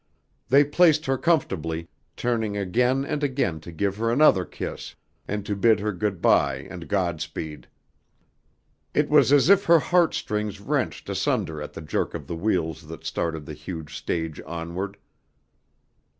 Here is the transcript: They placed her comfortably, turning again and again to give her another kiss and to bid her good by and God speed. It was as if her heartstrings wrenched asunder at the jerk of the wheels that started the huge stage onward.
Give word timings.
They 0.49 0.63
placed 0.63 1.05
her 1.05 1.15
comfortably, 1.15 1.87
turning 2.17 2.57
again 2.57 3.05
and 3.05 3.23
again 3.23 3.59
to 3.59 3.71
give 3.71 3.97
her 3.97 4.09
another 4.09 4.45
kiss 4.45 4.95
and 5.27 5.45
to 5.45 5.55
bid 5.55 5.79
her 5.79 5.91
good 5.93 6.23
by 6.23 6.65
and 6.71 6.87
God 6.87 7.21
speed. 7.21 7.67
It 8.95 9.11
was 9.11 9.31
as 9.31 9.47
if 9.47 9.65
her 9.65 9.77
heartstrings 9.77 10.59
wrenched 10.59 11.07
asunder 11.07 11.61
at 11.61 11.73
the 11.73 11.81
jerk 11.83 12.15
of 12.15 12.25
the 12.25 12.35
wheels 12.35 12.87
that 12.87 13.05
started 13.05 13.45
the 13.45 13.53
huge 13.53 13.95
stage 13.95 14.41
onward. 14.47 14.97